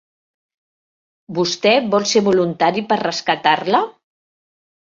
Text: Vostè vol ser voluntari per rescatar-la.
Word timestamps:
Vostè 1.39 1.75
vol 1.93 2.09
ser 2.13 2.25
voluntari 2.31 2.85
per 2.95 3.01
rescatar-la. 3.05 3.87